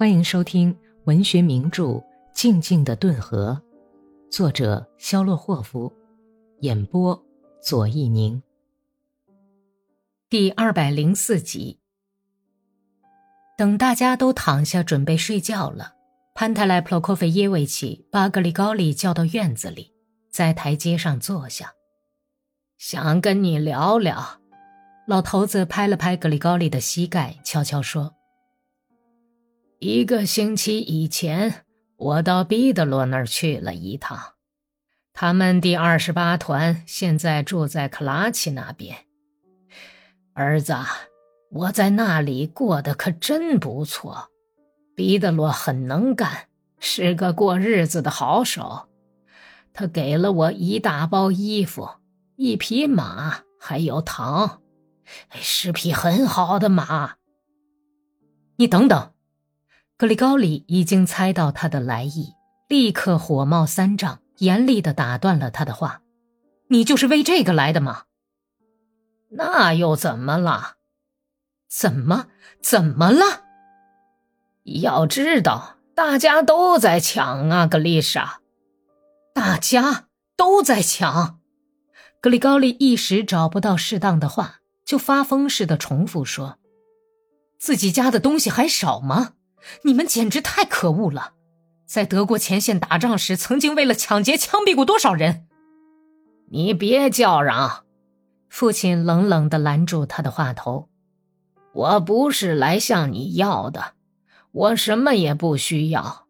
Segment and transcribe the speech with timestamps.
[0.00, 0.74] 欢迎收听
[1.04, 1.84] 文学名著
[2.32, 3.60] 《静静的顿河》，
[4.34, 5.92] 作者肖洛霍夫，
[6.60, 7.22] 演播
[7.62, 8.42] 左一宁。
[10.30, 11.80] 第二百零四集。
[13.58, 15.92] 等大家都躺下准备睡觉了，
[16.34, 19.92] 潘泰莱普洛科菲耶维奇把格里高利叫到院子里，
[20.30, 21.74] 在台阶上坐下，
[22.78, 24.40] 想跟你聊聊。
[25.06, 28.14] 老头子拍了拍格里高利的膝盖，悄悄说。
[29.82, 31.64] 一个星期以前，
[31.96, 34.34] 我到彼得罗那儿去了一趟。
[35.14, 38.94] 他们第二十八团现在住在克拉奇那边。
[40.34, 40.74] 儿子，
[41.50, 44.28] 我在那里过得可真不错。
[44.94, 48.90] 彼得罗很能干，是个过日子的好手。
[49.72, 51.88] 他给了我一大包衣服、
[52.36, 54.60] 一匹马，还有糖，
[55.30, 57.14] 是匹很好的马。
[58.56, 59.14] 你等等。
[60.00, 62.32] 格里高里已经猜到他的来意，
[62.68, 66.00] 立刻火冒三丈，严厉地打断了他的话
[66.68, 68.04] ：“你就是为这个来的吗？
[69.32, 70.76] 那又怎么了？
[71.68, 72.28] 怎么
[72.62, 73.42] 怎么了？
[74.64, 78.40] 要知道，大家都在抢啊，格丽莎，
[79.34, 81.40] 大家都在抢。”
[82.22, 86.56] 格里高利一时找不到适当的话，就发疯似的重复说
[87.60, 89.34] ：“自己家的东西还少吗？”
[89.82, 91.32] 你们简直太可恶了！
[91.86, 95.46] 在德国前线打仗时，曾经为了抢劫枪毙过多少人？
[96.50, 97.84] 你别叫嚷！
[98.48, 100.88] 父亲冷冷地拦住他的话头。
[101.72, 103.94] 我不是来向你要的，
[104.50, 106.26] 我什么也不需要。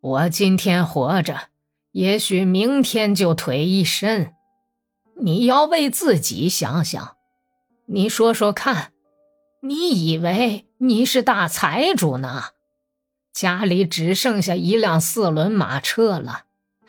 [0.00, 1.48] 我今天活着，
[1.92, 4.32] 也许明天就腿一伸。
[5.20, 7.16] 你要为自己想想。
[7.86, 8.92] 你说说看，
[9.62, 12.44] 你以为你是大财主呢？
[13.32, 16.44] 家里只剩下一辆四轮马车了，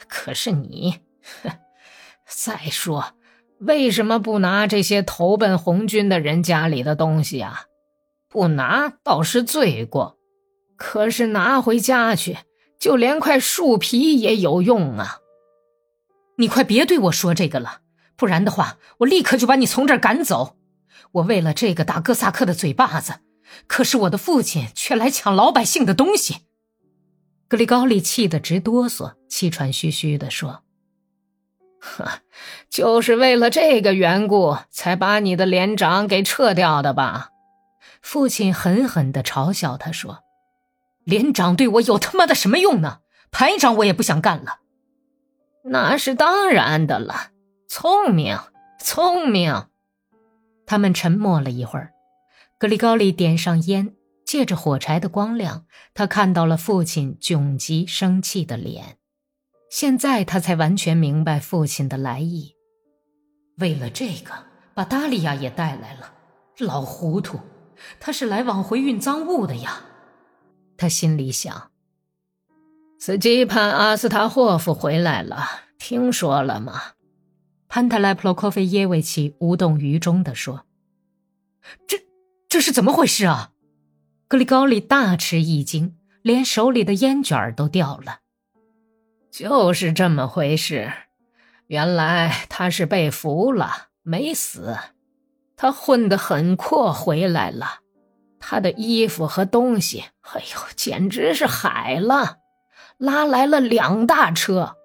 [0.08, 1.00] 可是你，
[1.44, 1.52] 哼
[2.28, 3.14] 再说，
[3.60, 7.66] 为什么不拿这些投奔红军的人家里的东西啊？
[8.28, 10.18] 不拿倒是罪过，
[10.76, 12.38] 可是拿回家去，
[12.80, 15.18] 就连块树皮也有用啊！
[16.38, 17.82] 你快别对我说这个了，
[18.16, 20.56] 不然的话，我立刻就把你从这儿赶走。
[21.14, 23.16] 我为了这个打哥萨克的嘴巴子。
[23.68, 26.38] 可是我的父亲却来抢老百姓的东西，
[27.48, 30.64] 格里高利气得直哆嗦，气喘吁吁地说
[31.80, 32.22] ：“呵，
[32.70, 37.30] 就是为了这个缘故，才把你的连长给撤掉的吧？”
[38.02, 40.20] 父亲狠狠地嘲笑他说
[41.04, 43.00] ：“连长对我有他妈的什么用呢？
[43.32, 44.60] 排长我也不想干了。”
[45.66, 47.32] 那是当然的了，
[47.68, 48.40] 聪明，
[48.80, 49.68] 聪明。
[50.66, 51.92] 他们沉默了一会儿。
[52.60, 58.98] 格里高利点上烟，借着火柴的光亮，他看到了父亲窘急生气的脸。
[59.72, 62.56] 现在他才完全明白父亲的来意。
[63.60, 64.34] 为了这个，
[64.74, 66.14] 把达利亚也带来了，
[66.58, 67.40] 老糊涂，
[67.98, 69.82] 他是来往回运赃物的呀。
[70.76, 71.72] 他心里想。
[73.00, 75.46] 斯基潘阿斯塔霍夫回来了，
[75.78, 76.82] 听说了吗？
[77.70, 80.66] 潘特莱普洛科菲耶维奇无动于衷地说
[81.88, 81.98] ：“这。”
[82.50, 83.52] 这是怎么回事啊？
[84.28, 88.22] 格里高利大吃一惊，连手里的烟卷都掉了。
[89.32, 90.92] 就是这么回事，
[91.68, 94.76] 原来他是被俘了，没死。
[95.56, 97.82] 他混得很阔，回来了。
[98.40, 102.38] 他的衣服和东西，哎呦，简直是海了，
[102.98, 104.76] 拉来了两大车。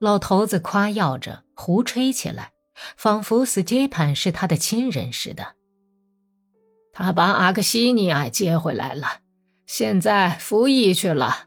[0.00, 2.50] 老头子夸耀着，胡吹起来，
[2.96, 5.54] 仿佛斯杰潘是他的亲人似的。
[6.98, 9.20] 他把阿克西尼亚接回来了，
[9.66, 11.44] 现在服役去了，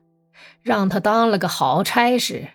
[0.61, 2.49] 让他当了个好差事，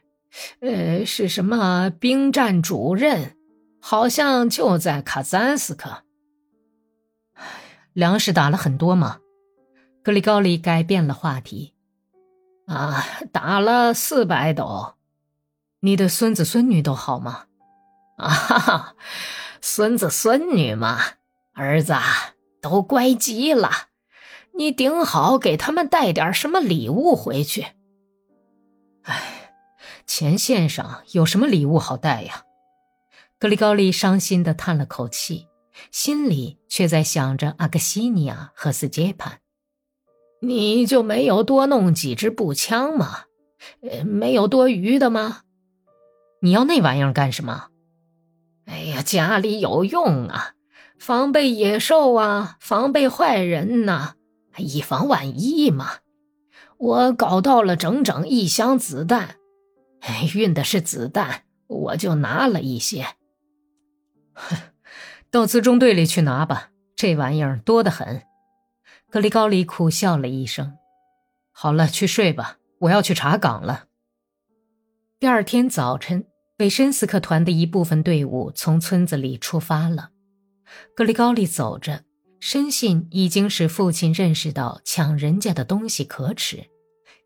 [0.60, 3.36] 呃，是什么兵站主任，
[3.80, 6.04] 好像就在卡赞斯克。
[7.94, 9.18] 粮食打了很多吗？
[10.04, 11.74] 格里高利改变了话题。
[12.68, 14.94] 啊，打了四百斗。
[15.80, 17.46] 你的孙子孙女都好吗？
[18.18, 18.94] 啊哈哈，
[19.60, 21.00] 孙子孙女嘛，
[21.54, 21.92] 儿子。
[22.64, 23.70] 都乖极了，
[24.54, 27.66] 你顶好给他们带点什么礼物回去。
[29.02, 29.52] 哎，
[30.06, 32.44] 前线上有什么礼物好带呀？
[33.38, 35.46] 格里高利伤心的叹了口气，
[35.90, 39.40] 心里却在想着阿克西尼亚和斯杰潘。
[40.40, 43.24] 你就没有多弄几支步枪吗？
[43.82, 45.42] 呃，没有多余的吗？
[46.40, 47.68] 你要那玩意儿干什么？
[48.64, 50.54] 哎呀，家里有用啊。
[50.98, 54.14] 防备野兽啊，防备坏人呐，
[54.56, 55.98] 以防万一嘛。
[56.76, 59.36] 我搞到了整整一箱子弹，
[60.34, 63.06] 运的是子弹，我就拿了一些。
[64.32, 64.56] 哼，
[65.30, 68.22] 到辎重队里去拿吧，这玩意儿多得很。
[69.10, 70.76] 格里高里苦笑了一声。
[71.52, 73.84] 好了，去睡吧，我要去查岗了。
[75.20, 76.26] 第二天早晨，
[76.56, 80.10] 北申斯克团的一部分队伍从村子里出发了。
[80.94, 82.04] 格里高利走着，
[82.40, 86.66] 深信已经使父亲认识到抢人家的东西可耻，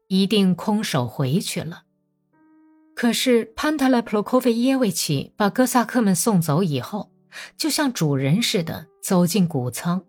[0.09, 1.83] 一定空手回去了。
[2.95, 7.13] 可是潘特莱普洛科菲耶维奇把哥萨克们送走以后，
[7.57, 10.05] 就像主人似的走进谷仓，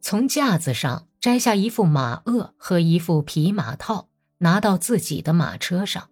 [0.00, 1.04] 从架子上。
[1.20, 4.08] 摘下一副马轭和一副皮马套，
[4.38, 6.10] 拿到自己的马车上。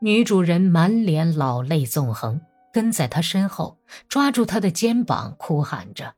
[0.00, 2.40] 女主人满脸老泪纵横，
[2.74, 3.78] 跟在他身后，
[4.08, 6.16] 抓住他的肩膀，哭喊着：“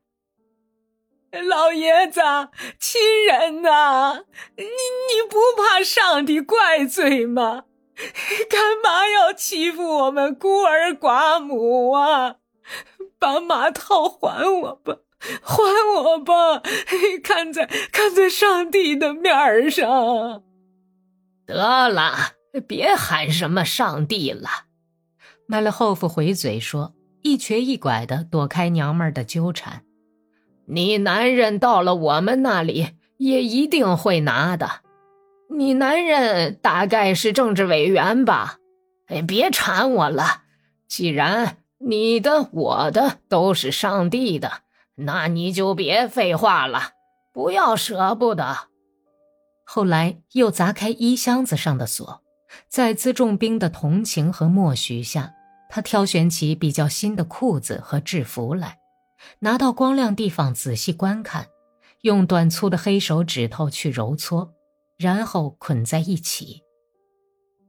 [1.47, 2.23] 老爷子，
[2.81, 4.25] 亲人呐，
[4.57, 7.65] 你你不怕上帝怪罪吗？
[8.49, 12.37] 干嘛要欺负我们孤儿寡母啊？
[13.19, 14.97] 把马套还我吧！”
[15.43, 15.55] 还
[15.95, 16.63] 我吧！
[17.23, 20.43] 看在看在上帝的面上，
[21.47, 22.35] 得了，
[22.69, 24.66] 别喊什么上帝了。
[25.49, 29.83] 麦勒霍夫回嘴说，一瘸一拐的躲开娘们儿的纠缠。
[30.67, 32.89] 你男人到了我们那里
[33.19, 34.81] 也一定会拿的。
[35.49, 38.59] 你男人大概是政治委员吧？
[39.07, 40.43] 哎，别缠我了。
[40.89, 44.63] 既然你的、我的都是上帝的。
[44.97, 46.93] 那你就别废话了，
[47.33, 48.57] 不要舍不得。
[49.65, 52.23] 后来又砸开衣箱子上的锁，
[52.69, 55.35] 在辎重兵的同情和默许下，
[55.69, 58.79] 他挑选起比较新的裤子和制服来，
[59.41, 61.49] 拿到光亮地方仔细观看，
[62.03, 64.55] 用短粗的黑手指头去揉搓，
[64.97, 66.63] 然后捆在一起。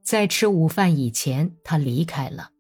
[0.04, 2.52] 在吃午饭以前，他离开了。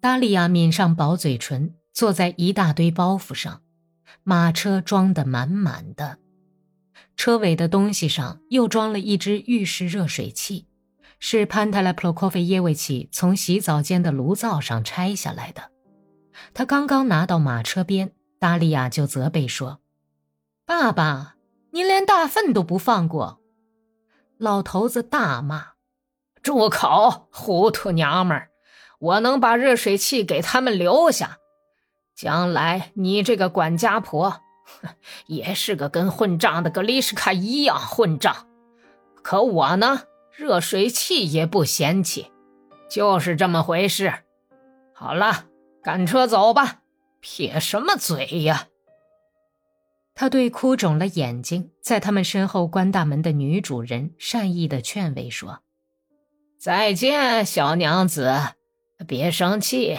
[0.00, 3.62] 达利亚抿上薄嘴唇，坐在一大堆包袱上。
[4.24, 6.18] 马车装得满满的，
[7.16, 10.66] 车尾的东西上又装了一只浴室热水器，
[11.24, 15.70] 是潘泰莱普洛科菲耶维奇从洗澡间的炉灶上拆下来的。
[16.52, 19.78] 他刚刚拿到马车边，达利亚就责备说
[20.66, 21.36] ：“爸爸，
[21.70, 23.40] 您连大粪都不放过！”
[24.36, 25.74] 老头子大骂
[26.42, 28.48] ：“住口，糊涂娘们儿！
[28.98, 31.38] 我能把热水器给他们留下。”
[32.16, 34.40] 将来你这个管家婆，
[35.26, 38.48] 也是个跟混账的格丽什卡一样混账。
[39.22, 40.02] 可我呢，
[40.36, 42.30] 热水器也不嫌弃，
[42.88, 44.12] 就是这么回事。
[44.92, 45.46] 好了，
[45.82, 46.82] 赶车走吧，
[47.20, 48.68] 撇什么嘴呀？
[50.14, 55.62] 他对哭肿了眼睛，在他们身后关大门的女主人善意的劝慰说
[56.58, 58.32] ：“再见，小娘子，
[59.06, 59.98] 别生气。”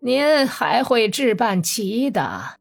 [0.00, 2.60] 您还会置办齐的。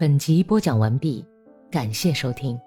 [0.00, 1.24] 本集播讲完毕，
[1.70, 2.60] 感谢收听。